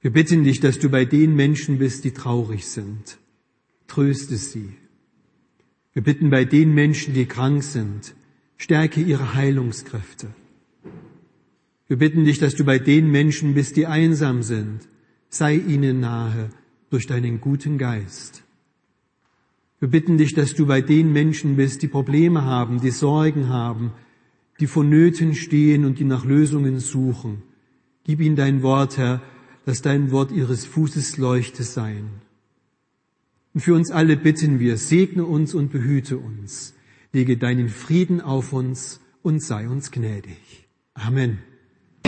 Wir 0.00 0.12
bitten 0.12 0.44
dich, 0.44 0.60
dass 0.60 0.78
du 0.78 0.88
bei 0.88 1.04
den 1.04 1.34
Menschen 1.34 1.78
bist, 1.78 2.04
die 2.04 2.12
traurig 2.12 2.66
sind. 2.66 3.19
Tröste 3.90 4.36
sie. 4.36 4.68
Wir 5.94 6.02
bitten 6.04 6.30
bei 6.30 6.44
den 6.44 6.72
Menschen, 6.72 7.12
die 7.12 7.26
krank 7.26 7.64
sind, 7.64 8.14
stärke 8.56 9.00
ihre 9.00 9.34
Heilungskräfte. 9.34 10.28
Wir 11.88 11.98
bitten 11.98 12.24
dich, 12.24 12.38
dass 12.38 12.54
du 12.54 12.64
bei 12.64 12.78
den 12.78 13.10
Menschen 13.10 13.54
bist, 13.54 13.74
die 13.74 13.88
einsam 13.88 14.44
sind, 14.44 14.86
sei 15.28 15.56
ihnen 15.56 15.98
nahe 15.98 16.50
durch 16.90 17.08
deinen 17.08 17.40
guten 17.40 17.78
Geist. 17.78 18.44
Wir 19.80 19.88
bitten 19.88 20.18
dich, 20.18 20.34
dass 20.34 20.54
du 20.54 20.66
bei 20.66 20.82
den 20.82 21.12
Menschen 21.12 21.56
bist, 21.56 21.82
die 21.82 21.88
Probleme 21.88 22.44
haben, 22.44 22.80
die 22.80 22.92
Sorgen 22.92 23.48
haben, 23.48 23.90
die 24.60 24.68
vor 24.68 24.84
Nöten 24.84 25.34
stehen 25.34 25.84
und 25.84 25.98
die 25.98 26.04
nach 26.04 26.24
Lösungen 26.24 26.78
suchen. 26.78 27.42
Gib 28.04 28.20
ihnen 28.20 28.36
dein 28.36 28.62
Wort, 28.62 28.98
Herr, 28.98 29.20
dass 29.64 29.82
dein 29.82 30.12
Wort 30.12 30.30
ihres 30.30 30.64
Fußes 30.64 31.16
Leuchte 31.16 31.64
sein. 31.64 32.29
Und 33.52 33.60
für 33.60 33.74
uns 33.74 33.90
alle 33.90 34.16
bitten 34.16 34.60
wir, 34.60 34.76
segne 34.76 35.24
uns 35.24 35.54
und 35.54 35.72
behüte 35.72 36.18
uns, 36.18 36.74
lege 37.12 37.36
deinen 37.36 37.68
Frieden 37.68 38.20
auf 38.20 38.52
uns 38.52 39.00
und 39.22 39.42
sei 39.42 39.68
uns 39.68 39.90
gnädig. 39.90 40.68
Amen. 40.94 41.49